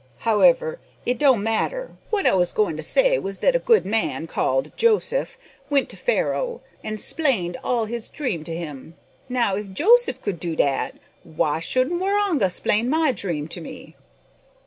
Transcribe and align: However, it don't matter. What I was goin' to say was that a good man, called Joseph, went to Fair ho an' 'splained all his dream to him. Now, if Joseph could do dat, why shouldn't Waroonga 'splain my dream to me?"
However, 0.21 0.79
it 1.05 1.19
don't 1.19 1.43
matter. 1.43 1.91
What 2.09 2.25
I 2.25 2.33
was 2.33 2.53
goin' 2.53 2.75
to 2.75 2.81
say 2.81 3.19
was 3.19 3.37
that 3.37 3.55
a 3.55 3.59
good 3.59 3.85
man, 3.85 4.25
called 4.25 4.75
Joseph, 4.75 5.37
went 5.69 5.89
to 5.89 5.95
Fair 5.95 6.33
ho 6.33 6.61
an' 6.83 6.97
'splained 6.97 7.55
all 7.63 7.85
his 7.85 8.09
dream 8.09 8.43
to 8.45 8.55
him. 8.55 8.95
Now, 9.29 9.55
if 9.55 9.73
Joseph 9.73 10.19
could 10.23 10.39
do 10.39 10.55
dat, 10.55 10.95
why 11.21 11.59
shouldn't 11.59 12.01
Waroonga 12.01 12.49
'splain 12.49 12.89
my 12.89 13.11
dream 13.11 13.47
to 13.49 13.61
me?" 13.61 13.95